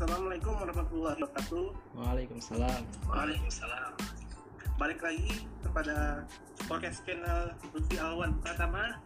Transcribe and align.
Assalamualaikum 0.00 0.56
warahmatullahi 0.56 1.20
wabarakatuh. 1.20 1.66
Waalaikumsalam. 1.92 2.82
Waalaikumsalam. 3.04 3.92
Balik 4.80 5.04
lagi 5.04 5.44
kepada 5.60 6.24
podcast 6.64 7.04
channel 7.04 7.52
Lutfi 7.76 8.00
Alwan 8.00 8.32
Pratama 8.40 8.96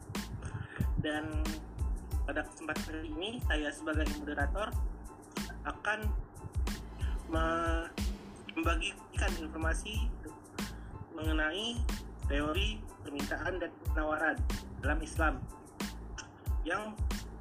dan 1.02 1.42
pada 2.30 2.46
kesempatan 2.46 2.82
kali 2.86 3.10
ini 3.10 3.30
saya 3.42 3.74
sebagai 3.74 4.06
moderator 4.22 4.70
akan 5.66 6.14
me- 7.26 7.90
membagikan 8.54 9.34
informasi 9.42 9.98
mengenai 11.10 11.74
teori 12.30 12.78
permintaan 13.02 13.58
dan 13.58 13.74
penawaran 13.90 14.38
dalam 14.78 15.02
Islam 15.02 15.42
yang 16.62 16.94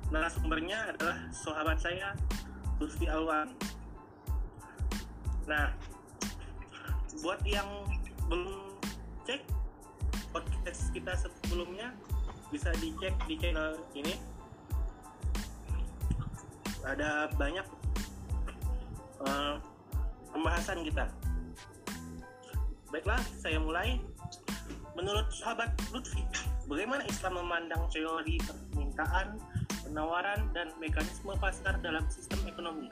narasumbernya 0.09 0.97
adalah 0.97 1.21
sahabat 1.29 1.77
saya 1.77 2.17
Lutfi 2.83 3.07
Alwan. 3.07 3.47
Nah, 5.47 5.71
buat 7.23 7.39
yang 7.47 7.87
belum 8.27 8.75
cek 9.23 9.39
podcast 10.35 10.91
kita 10.91 11.15
sebelumnya 11.15 11.95
bisa 12.51 12.75
dicek 12.83 13.15
di 13.23 13.39
channel 13.39 13.79
ini. 13.95 14.19
Ada 16.83 17.31
banyak 17.39 17.63
uh, 19.23 19.63
pembahasan 20.35 20.83
kita. 20.83 21.07
Baiklah, 22.91 23.23
saya 23.39 23.63
mulai. 23.63 24.03
Menurut 24.99 25.31
sahabat 25.31 25.71
Lutfi, 25.95 26.19
bagaimana 26.67 27.07
Islam 27.07 27.39
memandang 27.39 27.87
teori 27.95 28.43
permintaan, 28.43 29.39
penawaran, 29.93 30.49
dan 30.57 30.73
mekanisme 30.81 31.37
pasar 31.37 31.77
dalam 31.85 32.01
sistem 32.09 32.41
ekonomi? 32.49 32.89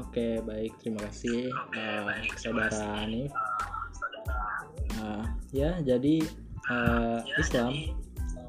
Oke, 0.00 0.40
baik. 0.40 0.72
Terima 0.80 1.04
kasih, 1.04 1.52
uh, 1.76 2.08
saudara 2.40 3.04
Hanif. 3.04 3.28
Uh, 4.96 5.28
ya, 5.52 5.76
jadi 5.84 6.24
uh, 6.72 7.20
Islam 7.36 7.92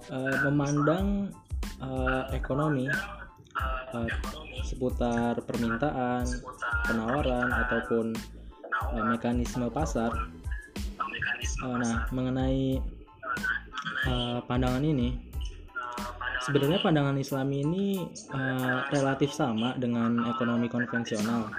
uh, 0.08 0.36
memandang 0.48 1.36
uh, 1.84 2.32
ekonomi 2.32 2.88
uh, 3.60 4.08
seputar 4.64 5.36
permintaan, 5.44 6.24
penawaran 6.88 7.52
ataupun 7.68 8.16
uh, 8.96 9.06
mekanisme 9.12 9.68
pasar. 9.68 10.16
Uh, 11.68 11.76
nah, 11.84 12.08
mengenai 12.16 12.80
uh, 14.08 14.40
pandangan 14.48 14.88
ini, 14.88 15.31
sebenarnya 16.46 16.80
pandangan 16.82 17.18
Islam 17.18 17.48
ini 17.54 18.02
uh, 18.34 18.86
relatif 18.90 19.32
sama 19.34 19.78
dengan 19.78 20.26
ekonomi 20.30 20.68
konvensional. 20.68 21.50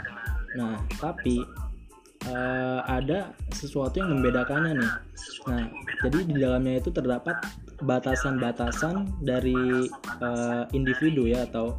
Nah, 0.59 0.77
tapi 1.01 1.41
uh, 2.29 2.81
ada 2.87 3.33
sesuatu 3.55 4.03
yang 4.03 4.19
membedakannya 4.19 4.83
nih. 4.83 4.93
Nah, 5.49 5.65
jadi 6.03 6.19
di 6.27 6.35
dalamnya 6.39 6.83
itu 6.83 6.91
terdapat 6.91 7.39
batasan-batasan 7.83 9.23
dari 9.27 9.91
uh, 10.23 10.65
individu 10.71 11.27
ya 11.27 11.47
atau 11.51 11.75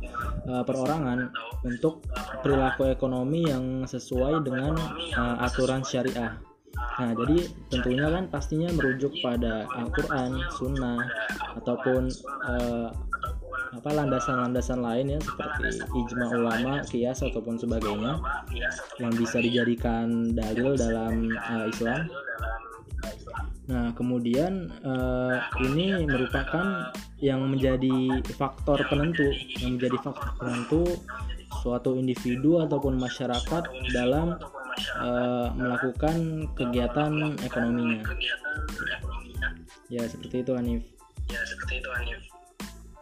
uh, 0.51 0.63
perorangan 0.63 1.31
untuk 1.63 2.03
perilaku 2.43 2.91
ekonomi 2.91 3.47
yang 3.47 3.87
sesuai 3.87 4.43
dengan 4.43 4.75
uh, 5.15 5.43
aturan 5.43 5.83
syariah. 5.83 6.35
Nah, 6.93 7.11
jadi 7.17 7.37
tentunya 7.73 8.05
kan 8.05 8.29
pastinya 8.29 8.69
merujuk 8.69 9.17
pada 9.25 9.65
Al-Qur'an, 9.73 10.37
Sunnah 10.53 11.01
ataupun 11.57 12.05
uh, 12.45 12.93
apa 13.73 13.89
landasan-landasan 13.89 14.85
lain 14.85 15.17
ya 15.17 15.19
seperti 15.19 15.81
ijma 15.81 16.29
ulama, 16.37 16.73
kias 16.85 17.25
ataupun 17.25 17.57
sebagainya 17.57 18.21
yang 19.01 19.13
bisa 19.17 19.41
dijadikan 19.41 20.37
dalil 20.37 20.77
dalam 20.77 21.33
uh, 21.33 21.65
Islam. 21.65 22.05
Nah, 23.63 23.95
kemudian 23.95 24.69
uh, 24.83 25.39
ini 25.65 26.05
merupakan 26.05 26.93
yang 27.23 27.47
menjadi 27.47 28.21
faktor 28.35 28.83
penentu, 28.91 29.33
yang 29.63 29.79
menjadi 29.79 29.97
faktor 30.03 30.29
penentu 30.35 30.81
suatu 31.63 31.95
individu 31.95 32.59
ataupun 32.59 32.99
masyarakat 32.99 33.63
dalam 33.95 34.35
uh, 34.99 35.47
melakukan 35.55 36.47
kegiatan 36.57 37.11
ekonominya. 37.41 38.01
Ya, 39.91 40.03
seperti 40.09 40.41
itu 40.41 40.51
Hanif. 40.55 40.83
Ya, 41.29 41.41
seperti 41.45 41.73
itu 41.81 41.89
Hanif. 41.93 42.21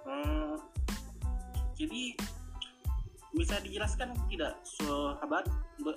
Hmm, 0.04 0.56
jadi 1.80 2.04
bisa 3.32 3.56
dijelaskan 3.64 4.12
tidak 4.28 4.60
sahabat 4.68 5.48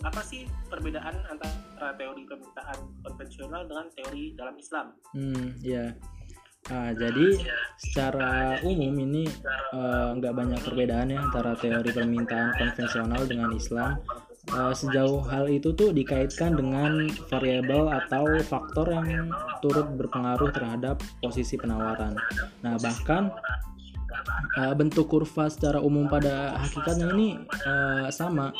apa 0.06 0.22
sih 0.22 0.46
perbedaan 0.70 1.18
antara 1.28 1.92
teori 1.98 2.24
permintaan 2.24 2.78
konvensional 3.02 3.66
dengan 3.66 3.86
teori 3.92 4.32
dalam 4.38 4.54
Islam? 4.56 4.86
Hmm, 5.12 5.58
ya. 5.60 5.92
Nah, 6.64 6.96
jadi 6.96 7.44
secara 7.76 8.56
umum 8.64 8.96
ini 8.96 9.28
nggak 10.16 10.32
uh, 10.32 10.38
banyak 10.38 10.60
perbedaan 10.64 11.12
ya 11.12 11.20
antara 11.20 11.52
teori 11.60 11.92
permintaan 11.92 12.56
konvensional 12.56 13.22
dengan 13.28 13.52
Islam. 13.52 14.00
Uh, 14.52 14.76
sejauh 14.76 15.24
hal 15.24 15.48
itu 15.48 15.72
tuh 15.72 15.90
dikaitkan 15.90 16.52
dengan 16.52 17.08
variabel 17.32 17.88
atau 17.88 18.28
faktor 18.44 18.92
yang 18.92 19.32
turut 19.64 19.88
berpengaruh 19.96 20.52
terhadap 20.52 21.00
posisi 21.24 21.56
penawaran. 21.56 22.12
Nah, 22.60 22.76
bahkan 22.76 23.32
uh, 24.60 24.74
bentuk 24.76 25.08
kurva 25.08 25.48
secara 25.48 25.80
umum 25.80 26.06
pada 26.12 26.60
hakikatnya 26.60 27.08
ini 27.16 27.28
uh, 27.64 28.12
sama. 28.12 28.52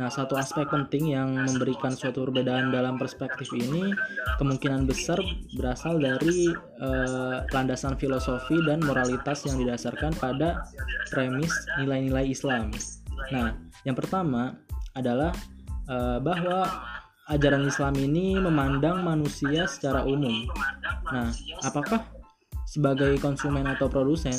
Nah, 0.00 0.08
satu 0.08 0.32
aspek 0.34 0.64
penting 0.66 1.12
yang 1.12 1.36
memberikan 1.36 1.92
suatu 1.92 2.24
perbedaan 2.24 2.72
dalam 2.72 2.96
perspektif 2.96 3.52
ini 3.52 3.92
kemungkinan 4.40 4.88
besar 4.88 5.20
berasal 5.60 6.00
dari 6.00 6.48
uh, 6.80 7.44
landasan 7.52 8.00
filosofi 8.00 8.56
dan 8.64 8.80
moralitas 8.80 9.44
yang 9.44 9.60
didasarkan 9.60 10.16
pada 10.16 10.64
premis 11.12 11.52
nilai-nilai 11.78 12.32
Islam. 12.32 12.72
Nah, 13.28 13.52
yang 13.84 13.92
pertama 13.92 14.56
adalah 14.94 15.30
uh, 15.86 16.18
bahwa 16.18 16.66
ajaran 17.30 17.66
Islam 17.66 17.94
ini 17.98 18.38
memandang 18.38 19.06
manusia 19.06 19.70
secara 19.70 20.02
umum. 20.02 20.50
Nah, 21.14 21.30
apakah 21.62 22.02
sebagai 22.66 23.18
konsumen 23.18 23.66
atau 23.66 23.90
produsen 23.90 24.34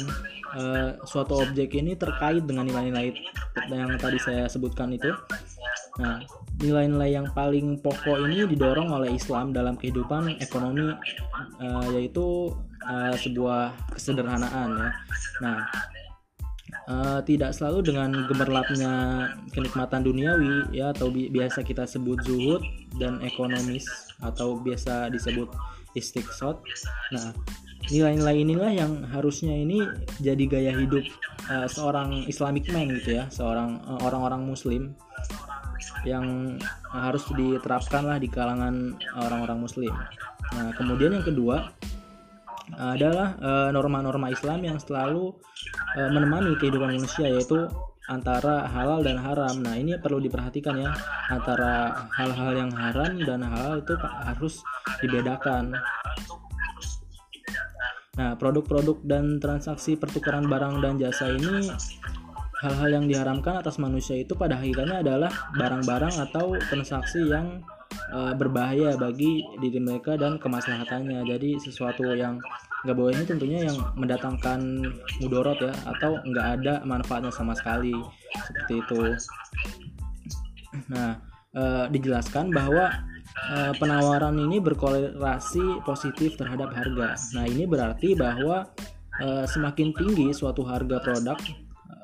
uh, 0.55 0.95
suatu 1.03 1.43
objek 1.43 1.75
ini 1.75 1.95
terkait 1.99 2.43
dengan 2.47 2.67
nilai-nilai 2.67 3.15
yang 3.71 3.95
tadi 3.99 4.19
saya 4.19 4.47
sebutkan 4.47 4.95
itu. 4.95 5.11
Nah, 5.99 6.23
nilai-nilai 6.63 7.19
yang 7.19 7.27
paling 7.35 7.79
pokok 7.83 8.27
ini 8.27 8.47
didorong 8.47 8.91
oleh 8.95 9.15
Islam 9.15 9.51
dalam 9.51 9.75
kehidupan 9.75 10.39
ekonomi 10.39 10.95
uh, 11.59 11.85
yaitu 11.91 12.55
uh, 12.87 13.15
sebuah 13.19 13.75
kesederhanaan 13.95 14.69
ya. 14.79 14.89
Nah, 15.43 15.59
uh, 16.91 17.19
tidak 17.23 17.55
selalu 17.55 17.79
dengan 17.87 18.27
gemerlapnya 18.27 18.93
kenikmatan 19.55 20.03
duniawi 20.03 20.67
ya 20.75 20.91
atau 20.91 21.07
bi 21.07 21.31
biasa 21.31 21.63
kita 21.63 21.87
sebut 21.87 22.19
zuhud 22.27 22.59
dan 22.99 23.23
ekonomis 23.23 23.87
atau 24.19 24.59
biasa 24.59 25.07
disebut 25.07 25.47
istiqsot. 25.95 26.59
Nah, 27.15 27.31
nilai-nilai 27.87 28.35
inilah 28.43 28.71
yang 28.71 28.91
harusnya 29.11 29.55
ini 29.55 29.87
jadi 30.19 30.43
gaya 30.47 30.71
hidup 30.75 31.03
uh, 31.47 31.67
seorang 31.67 32.27
Islamic 32.27 32.67
man 32.69 32.91
gitu 32.99 33.23
ya, 33.23 33.31
seorang 33.31 33.79
orang-orang 34.03 34.43
uh, 34.43 34.49
Muslim 34.51 34.83
yang 36.01 36.57
harus 36.89 37.25
diterapkan 37.33 38.05
lah 38.05 38.17
di 38.17 38.29
kalangan 38.29 38.97
orang-orang 39.17 39.59
Muslim. 39.61 39.93
Nah, 40.51 40.73
kemudian 40.75 41.15
yang 41.15 41.25
kedua 41.25 41.71
adalah 42.77 43.35
norma-norma 43.71 44.31
uh, 44.31 44.35
Islam 44.35 44.63
yang 44.63 44.77
selalu 44.79 45.35
uh, 45.97 46.09
menemani 46.11 46.55
kehidupan 46.59 46.95
manusia 46.95 47.27
yaitu 47.27 47.67
antara 48.11 48.67
halal 48.67 48.99
dan 48.99 49.15
haram. 49.15 49.63
Nah, 49.63 49.79
ini 49.79 49.95
perlu 49.95 50.19
diperhatikan 50.19 50.75
ya 50.75 50.91
antara 51.31 52.07
hal-hal 52.17 52.51
yang 52.67 52.71
haram 52.75 53.15
dan 53.23 53.39
hal 53.45 53.79
itu 53.79 53.95
harus 53.99 54.59
dibedakan. 54.99 55.71
Nah, 58.19 58.35
produk-produk 58.35 58.99
dan 59.07 59.39
transaksi 59.39 59.95
pertukaran 59.95 60.43
barang 60.43 60.83
dan 60.83 60.99
jasa 60.99 61.31
ini 61.31 61.71
hal-hal 62.61 62.89
yang 63.01 63.05
diharamkan 63.07 63.57
atas 63.57 63.81
manusia 63.81 64.19
itu 64.19 64.37
pada 64.37 64.59
hakikatnya 64.59 65.01
adalah 65.01 65.31
barang-barang 65.57 66.15
atau 66.29 66.53
transaksi 66.69 67.25
yang 67.25 67.63
uh, 68.13 68.35
berbahaya 68.37 68.99
bagi 68.99 69.41
diri 69.57 69.79
mereka 69.81 70.19
dan 70.19 70.37
kemaslahatannya. 70.37 71.25
Jadi 71.25 71.57
sesuatu 71.57 72.11
yang 72.13 72.37
nggak 72.81 72.97
ini 73.13 73.25
tentunya 73.29 73.59
yang 73.69 73.77
mendatangkan 73.93 74.89
mudorot 75.21 75.61
ya 75.61 75.73
atau 75.85 76.17
nggak 76.25 76.47
ada 76.59 76.73
manfaatnya 76.81 77.29
sama 77.29 77.53
sekali 77.53 77.93
seperti 78.49 78.73
itu. 78.81 79.01
Nah, 80.89 81.21
uh, 81.53 81.85
dijelaskan 81.93 82.49
bahwa 82.49 82.89
uh, 83.53 83.73
penawaran 83.77 84.33
ini 84.39 84.57
berkorelasi 84.57 85.85
positif 85.85 86.39
terhadap 86.41 86.73
harga. 86.73 87.13
Nah, 87.37 87.45
ini 87.45 87.69
berarti 87.69 88.17
bahwa 88.17 88.65
uh, 89.21 89.45
semakin 89.45 89.93
tinggi 89.93 90.33
suatu 90.33 90.65
harga 90.65 90.97
produk, 91.05 91.37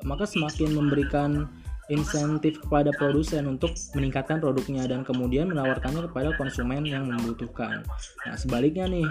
maka 0.06 0.24
semakin 0.30 0.78
memberikan 0.78 1.50
insentif 1.88 2.60
kepada 2.60 2.92
produsen 3.00 3.48
untuk 3.48 3.72
meningkatkan 3.96 4.44
produknya 4.44 4.84
dan 4.84 5.02
kemudian 5.08 5.48
menawarkannya 5.48 6.04
kepada 6.12 6.36
konsumen 6.36 6.84
yang 6.84 7.08
membutuhkan. 7.08 7.80
Nah, 8.28 8.36
sebaliknya 8.36 8.84
nih, 8.84 9.08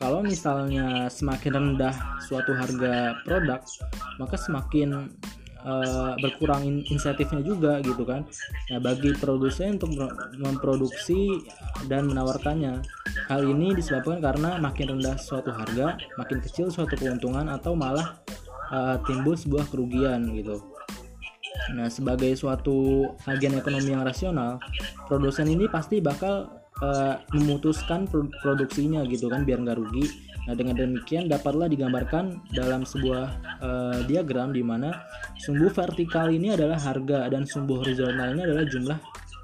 kalau 0.00 0.24
misalnya 0.24 1.12
semakin 1.12 1.52
rendah 1.76 1.92
suatu 2.24 2.56
harga 2.56 3.20
produk, 3.28 3.60
maka 4.16 4.40
semakin 4.40 5.12
uh, 5.60 6.16
berkurang 6.24 6.64
insentifnya 6.88 7.44
juga 7.44 7.84
gitu 7.84 8.08
kan. 8.08 8.24
Nah, 8.72 8.80
bagi 8.80 9.12
produsen 9.20 9.76
untuk 9.76 9.92
memproduksi 10.40 11.44
dan 11.92 12.08
menawarkannya. 12.08 12.80
Hal 13.28 13.44
ini 13.44 13.76
disebabkan 13.76 14.24
karena 14.24 14.56
makin 14.56 14.96
rendah 14.96 15.20
suatu 15.20 15.52
harga, 15.52 16.00
makin 16.16 16.40
kecil 16.40 16.72
suatu 16.72 16.96
keuntungan 16.96 17.52
atau 17.52 17.76
malah 17.76 18.16
uh, 18.72 18.96
timbul 19.04 19.36
sebuah 19.36 19.68
kerugian 19.68 20.32
gitu. 20.32 20.64
Nah, 21.76 21.92
sebagai 21.92 22.32
suatu 22.40 23.04
agen 23.28 23.60
ekonomi 23.60 23.92
yang 23.92 24.02
rasional, 24.02 24.56
produsen 25.06 25.44
ini 25.44 25.68
pasti 25.68 26.00
bakal 26.00 26.59
uh, 26.80 27.14
memutuskan 27.36 28.08
produksinya 28.40 29.04
gitu 29.08 29.28
kan 29.28 29.44
biar 29.44 29.60
nggak 29.62 29.78
rugi. 29.78 30.08
Nah, 30.48 30.56
dengan 30.56 30.74
demikian 30.74 31.28
dapatlah 31.28 31.68
digambarkan 31.68 32.40
dalam 32.50 32.82
sebuah 32.82 33.24
uh, 33.60 33.98
diagram 34.08 34.50
di 34.50 34.64
mana 34.64 34.90
sumbu 35.36 35.68
vertikal 35.68 36.32
ini 36.32 36.56
adalah 36.56 36.80
harga 36.80 37.28
dan 37.28 37.44
sumbu 37.44 37.84
horizontal 37.84 38.34
ini 38.34 38.42
adalah 38.48 38.64
jumlah 38.64 38.98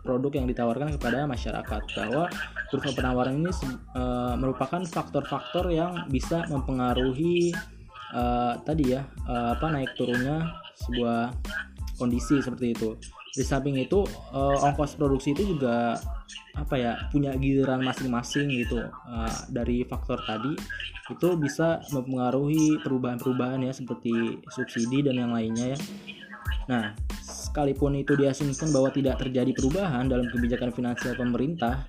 produk 0.06 0.33
yang 0.38 0.47
ditawarkan 0.47 0.94
kepada 0.97 1.27
masyarakat 1.27 1.83
bahwa 1.99 2.31
kurva 2.71 2.91
penawaran 2.94 3.43
ini 3.43 3.50
uh, 3.50 4.39
merupakan 4.39 4.81
faktor-faktor 4.87 5.69
yang 5.75 6.06
bisa 6.06 6.47
mempengaruhi 6.47 7.50
uh, 8.15 8.55
tadi 8.62 8.94
ya 8.94 9.03
uh, 9.27 9.59
apa 9.59 9.67
naik 9.75 9.99
turunnya 9.99 10.47
sebuah 10.79 11.35
kondisi 11.99 12.39
seperti 12.39 12.73
itu 12.73 12.94
di 13.37 13.44
samping 13.44 13.77
itu 13.77 14.00
uh, 14.33 14.65
ongkos 14.65 14.97
produksi 14.97 15.37
itu 15.37 15.55
juga 15.56 16.00
apa 16.56 16.75
ya 16.81 16.93
punya 17.12 17.37
giliran 17.37 17.85
masing-masing 17.85 18.49
gitu 18.49 18.81
uh, 18.88 19.37
dari 19.53 19.85
faktor 19.85 20.17
tadi 20.25 20.56
itu 21.06 21.29
bisa 21.37 21.85
mempengaruhi 21.93 22.81
perubahan-perubahan 22.81 23.69
ya 23.69 23.77
seperti 23.77 24.41
subsidi 24.49 25.05
dan 25.05 25.21
yang 25.21 25.33
lainnya 25.37 25.77
ya 25.77 25.79
nah 26.67 26.85
sekalipun 27.23 28.00
itu 28.00 28.17
diasumsikan 28.17 28.73
bahwa 28.73 28.91
tidak 28.91 29.21
terjadi 29.21 29.53
perubahan 29.53 30.09
dalam 30.09 30.27
kebijakan 30.32 30.73
finansial 30.73 31.15
pemerintah 31.15 31.85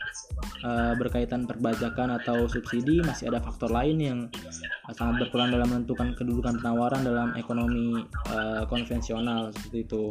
uh, 0.68 0.94
berkaitan 1.00 1.48
perbajakan 1.48 2.20
atau 2.22 2.46
subsidi 2.46 3.02
masih 3.02 3.32
ada 3.32 3.42
faktor 3.42 3.72
lain 3.72 3.98
yang 3.98 4.20
sangat 4.96 5.28
berperan 5.28 5.52
dalam 5.52 5.68
menentukan 5.68 6.16
kedudukan 6.16 6.64
penawaran 6.64 7.04
dalam 7.04 7.36
ekonomi 7.36 8.00
uh, 8.32 8.64
konvensional 8.72 9.52
seperti 9.52 9.84
itu. 9.84 10.04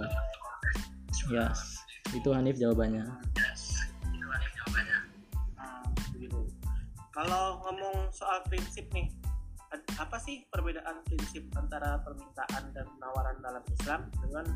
Ya, 1.26 1.50
yes, 1.50 1.82
itu 2.14 2.28
Hanif 2.30 2.54
jawabannya. 2.54 3.02
Hmm, 3.02 4.22
Kalau 7.10 7.58
ngomong 7.66 8.12
soal 8.14 8.46
prinsip 8.46 8.86
nih, 8.94 9.10
apa 9.98 10.16
sih 10.22 10.46
perbedaan 10.52 11.02
prinsip 11.08 11.48
antara 11.58 11.98
permintaan 12.06 12.70
dan 12.70 12.86
penawaran 12.86 13.36
dalam 13.42 13.64
Islam 13.74 14.00
dengan 14.22 14.46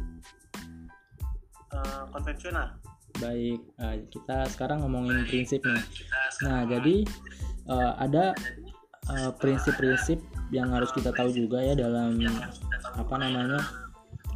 uh, 1.75 2.05
konvensional? 2.15 2.79
Baik, 3.19 3.61
uh, 3.83 3.97
kita 4.07 4.47
sekarang 4.55 4.87
ngomongin 4.87 5.27
prinsip 5.27 5.65
nih. 5.67 5.85
Nah, 6.47 6.63
jadi 6.71 7.03
uh, 7.67 7.93
ada 7.99 8.37
prinsip-prinsip 9.43 10.23
uh, 10.23 10.55
yang 10.55 10.71
harus 10.71 10.95
kita 10.95 11.11
tahu 11.11 11.35
juga 11.35 11.59
ya 11.59 11.75
dalam 11.75 12.15
apa 12.95 13.15
namanya 13.19 13.59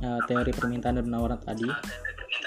uh, 0.03 0.21
teori 0.27 0.51
permintaan 0.51 0.99
dan 0.99 1.05
penawaran 1.07 1.41
tadi. 1.43 1.69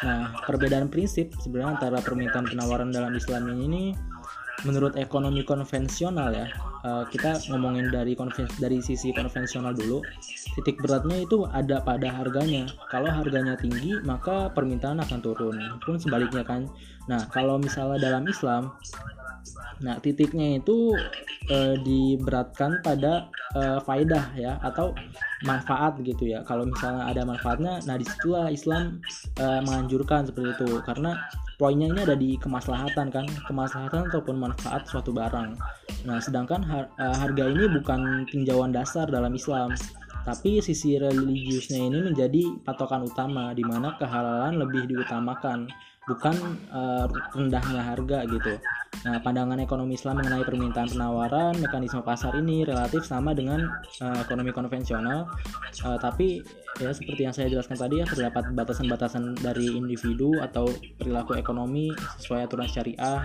Nah, 0.06 0.30
perbedaan 0.46 0.94
prinsip 0.94 1.34
sebenarnya 1.42 1.82
antara 1.82 1.98
permintaan 2.04 2.46
penawaran 2.46 2.94
dalam 2.94 3.14
Islam 3.18 3.50
ini 3.50 3.98
menurut 4.66 4.98
ekonomi 4.98 5.46
konvensional 5.46 6.34
ya 6.34 6.50
uh, 6.82 7.06
kita 7.14 7.38
ngomongin 7.54 7.94
dari 7.94 8.18
konven 8.18 8.50
dari 8.58 8.82
sisi 8.82 9.14
konvensional 9.14 9.78
dulu 9.78 10.02
titik 10.58 10.82
beratnya 10.82 11.22
itu 11.22 11.46
ada 11.54 11.84
pada 11.86 12.10
harganya. 12.10 12.66
Kalau 12.90 13.06
harganya 13.06 13.54
tinggi 13.54 14.02
maka 14.02 14.50
permintaan 14.58 14.98
akan 15.04 15.20
turun 15.22 15.58
pun 15.86 16.02
sebaliknya 16.02 16.42
kan. 16.42 16.66
Nah 17.06 17.30
kalau 17.30 17.62
misalnya 17.62 18.02
dalam 18.10 18.26
Islam 18.26 18.74
nah 19.84 20.00
titiknya 20.02 20.60
itu 20.60 20.96
uh, 21.52 21.76
diberatkan 21.82 22.82
pada 22.82 23.30
uh, 23.56 23.80
faedah 23.84 24.34
ya 24.36 24.60
atau 24.64 24.92
manfaat 25.46 26.02
gitu 26.02 26.34
ya. 26.34 26.42
Kalau 26.46 26.66
misalnya 26.66 27.06
ada 27.06 27.22
manfaatnya 27.28 27.78
nah 27.86 27.96
di 28.00 28.06
situlah 28.06 28.50
Islam 28.50 29.02
uh, 29.38 29.62
menganjurkan 29.62 30.26
seperti 30.26 30.58
itu. 30.58 30.70
Karena 30.82 31.14
poinnya 31.62 31.94
ini 31.94 32.00
ada 32.06 32.18
di 32.18 32.38
kemaslahatan 32.42 33.14
kan. 33.14 33.26
Kemaslahatan 33.46 34.10
ataupun 34.10 34.36
manfaat 34.38 34.90
suatu 34.90 35.14
barang. 35.14 35.58
Nah 36.06 36.18
sedangkan 36.22 36.62
har 36.64 36.86
eh, 36.98 37.16
harga 37.18 37.44
ini 37.50 37.66
bukan 37.68 38.24
tinjauan 38.30 38.72
dasar 38.72 39.10
dalam 39.10 39.34
Islam. 39.34 39.74
Tapi 40.28 40.60
sisi 40.60 41.00
religiusnya 41.00 41.88
ini 41.88 42.04
menjadi 42.12 42.60
patokan 42.68 43.08
utama 43.08 43.56
di 43.56 43.64
mana 43.64 43.96
kehalalan 43.96 44.60
lebih 44.60 44.84
diutamakan 44.92 45.72
bukan 46.08 46.36
uh, 46.72 47.06
rendahnya 47.36 47.84
harga 47.84 48.24
gitu. 48.26 48.56
Nah, 49.06 49.22
pandangan 49.22 49.60
ekonomi 49.62 49.94
Islam 49.94 50.24
mengenai 50.24 50.42
permintaan 50.42 50.90
penawaran 50.90 51.54
mekanisme 51.60 52.02
pasar 52.02 52.34
ini 52.40 52.66
relatif 52.66 53.06
sama 53.06 53.36
dengan 53.36 53.68
uh, 54.02 54.18
ekonomi 54.24 54.56
konvensional, 54.56 55.30
uh, 55.86 55.98
tapi 56.02 56.42
ya 56.82 56.90
seperti 56.94 57.22
yang 57.28 57.34
saya 57.36 57.52
jelaskan 57.52 57.78
tadi 57.78 58.02
ya 58.02 58.06
terdapat 58.10 58.54
batasan-batasan 58.54 59.38
dari 59.38 59.76
individu 59.78 60.40
atau 60.42 60.70
perilaku 60.98 61.38
ekonomi 61.38 61.94
sesuai 62.24 62.50
aturan 62.50 62.70
syariah. 62.72 63.22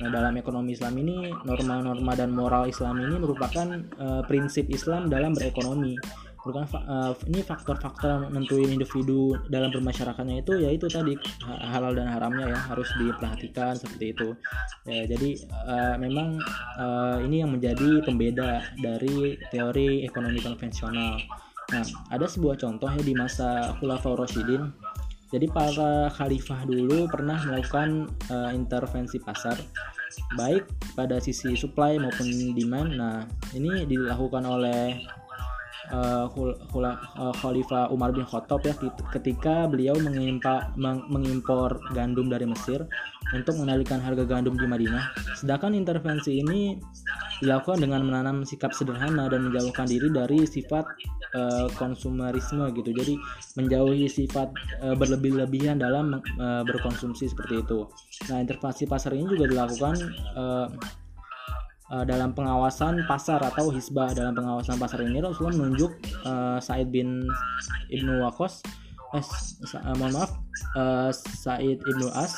Nah, 0.00 0.08
dalam 0.08 0.32
ekonomi 0.40 0.72
Islam 0.72 0.96
ini 0.96 1.28
norma-norma 1.44 2.16
dan 2.16 2.32
moral 2.32 2.70
Islam 2.70 3.02
ini 3.04 3.20
merupakan 3.20 3.66
uh, 4.00 4.22
prinsip 4.24 4.70
Islam 4.72 5.12
dalam 5.12 5.36
berekonomi 5.36 5.98
bukan 6.40 6.64
uh, 6.72 7.12
ini 7.28 7.44
faktor-faktor 7.44 8.32
menentuin 8.32 8.72
individu 8.72 9.36
dalam 9.52 9.68
bermasyarakatnya 9.68 10.40
itu 10.40 10.52
yaitu 10.56 10.88
tadi 10.88 11.12
halal 11.44 11.92
dan 11.92 12.08
haramnya 12.08 12.56
ya 12.56 12.58
harus 12.72 12.88
diperhatikan 12.96 13.76
seperti 13.76 14.16
itu. 14.16 14.28
Ya 14.88 15.04
jadi 15.04 15.30
uh, 15.68 15.94
memang 16.00 16.40
uh, 16.80 17.20
ini 17.20 17.44
yang 17.44 17.52
menjadi 17.52 18.00
pembeda 18.04 18.64
dari 18.80 19.36
teori 19.52 20.04
ekonomi 20.08 20.40
konvensional. 20.40 21.20
Nah 21.70 21.84
ada 22.08 22.26
sebuah 22.26 22.56
contoh 22.56 22.88
ya 22.88 23.02
di 23.04 23.12
masa 23.12 23.76
Khulafaur 23.78 24.24
Rasyidin. 24.24 24.72
Jadi 25.30 25.46
para 25.46 26.10
khalifah 26.10 26.66
dulu 26.66 27.06
pernah 27.06 27.38
melakukan 27.46 28.10
uh, 28.34 28.50
intervensi 28.50 29.22
pasar 29.22 29.54
baik 30.34 30.66
pada 30.98 31.22
sisi 31.22 31.54
supply 31.54 32.02
maupun 32.02 32.26
demand. 32.58 32.90
Nah, 32.98 33.16
ini 33.54 33.86
dilakukan 33.86 34.42
oleh 34.42 34.98
uh, 35.90 37.34
Khalifah 37.38 37.90
Umar 37.90 38.10
bin 38.14 38.24
Khattab 38.26 38.62
ya 38.64 38.74
ketika 39.14 39.66
beliau 39.66 39.98
mengimpa, 39.98 40.72
mengimpor 41.10 41.78
gandum 41.92 42.30
dari 42.30 42.46
Mesir 42.46 42.86
untuk 43.30 43.58
mengendalikan 43.58 44.02
harga 44.02 44.24
gandum 44.26 44.58
di 44.58 44.66
Madinah. 44.66 45.14
Sedangkan 45.38 45.74
intervensi 45.74 46.42
ini 46.42 46.78
dilakukan 47.40 47.80
dengan 47.80 48.04
menanam 48.04 48.44
sikap 48.44 48.76
sederhana 48.76 49.26
dan 49.32 49.48
menjauhkan 49.48 49.88
diri 49.88 50.12
dari 50.12 50.44
sifat 50.44 50.84
uh, 51.34 51.68
konsumerisme 51.78 52.68
gitu. 52.76 52.90
Jadi 52.92 53.14
menjauhi 53.56 54.06
sifat 54.10 54.52
uh, 54.84 54.94
berlebih-lebihan 54.98 55.80
dalam 55.80 56.20
uh, 56.36 56.62
berkonsumsi 56.66 57.32
seperti 57.32 57.64
itu. 57.64 57.88
Nah, 58.28 58.44
intervensi 58.44 58.84
pasar 58.84 59.16
ini 59.16 59.24
juga 59.24 59.48
dilakukan 59.48 59.96
uh, 60.36 60.66
uh, 61.90 62.04
dalam 62.06 62.32
pengawasan 62.32 63.04
pasar 63.04 63.42
atau 63.42 63.68
hisbah 63.74 64.14
dalam 64.14 64.32
pengawasan 64.32 64.78
pasar 64.78 65.02
ini 65.04 65.18
Rasulullah 65.20 65.66
menunjuk 65.66 65.92
uh, 66.24 66.58
Said 66.62 66.88
bin 66.94 67.26
Ibnu 67.90 68.22
Wakos 68.24 68.62
eh, 69.18 69.20
uh, 69.20 69.94
mohon 69.98 70.14
maaf 70.14 70.30
uh, 70.78 71.10
Said 71.12 71.82
Ibnu 71.82 72.08
As 72.14 72.34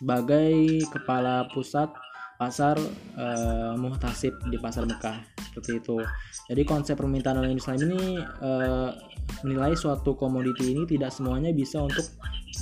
sebagai 0.00 0.80
kepala 0.88 1.48
pusat 1.52 1.92
pasar 2.40 2.80
uh, 3.20 3.76
muhtasib 3.76 4.32
di 4.48 4.56
pasar 4.56 4.88
Mekah 4.88 5.20
seperti 5.52 5.76
itu. 5.76 6.00
Jadi 6.48 6.62
konsep 6.64 6.96
permintaan 6.96 7.36
dalam 7.36 7.52
Islam 7.52 7.76
ini 7.84 8.16
uh, 8.16 8.96
menilai 9.44 9.76
suatu 9.76 10.16
komoditi 10.16 10.72
ini 10.72 10.88
tidak 10.88 11.12
semuanya 11.12 11.52
bisa 11.52 11.84
untuk 11.84 12.08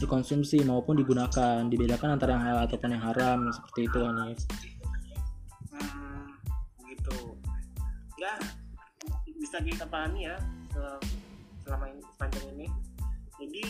dikonsumsi 0.02 0.66
maupun 0.66 0.98
digunakan, 0.98 1.62
dibedakan 1.70 2.18
antara 2.18 2.34
yang 2.34 2.42
halal 2.42 2.62
ataupun 2.66 2.90
yang 2.90 3.04
haram 3.06 3.38
seperti 3.54 3.80
itu 3.86 3.98
Hanif. 4.02 4.38
Bisa 9.38 9.62
kita 9.62 9.86
pahami 9.86 10.26
ya 10.26 10.36
selama 11.62 11.84
ini 11.88 12.02
sepanjang 12.16 12.44
ini. 12.56 12.66
Jadi 13.38 13.64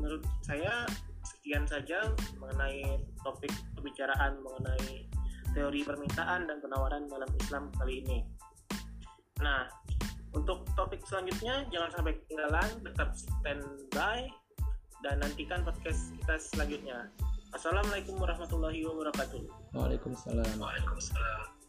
menurut 0.00 0.24
saya 0.42 0.88
sekian 1.22 1.62
saja 1.68 2.10
mengenai 2.42 2.98
topik 3.22 3.52
pembicaraan 3.78 4.42
mengenai 4.42 5.06
teori 5.52 5.84
permintaan 5.86 6.48
dan 6.48 6.58
penawaran 6.58 7.06
dalam 7.06 7.28
Islam 7.38 7.70
kali 7.78 8.02
ini. 8.02 8.18
Nah, 9.44 9.68
untuk 10.32 10.64
topik 10.74 11.04
selanjutnya 11.04 11.68
jangan 11.68 11.90
sampai 11.92 12.16
ketinggalan 12.24 12.70
tetap 12.82 13.14
standby 13.14 14.26
dan 15.04 15.20
nantikan 15.20 15.60
podcast 15.62 16.10
kita 16.18 16.34
selanjutnya. 16.40 17.12
Assalamualaikum 17.52 18.16
warahmatullahi 18.16 18.80
wabarakatuh. 18.88 19.44
Waalaikumsalam. 19.76 20.56
Waalaikumsalam 20.56 21.61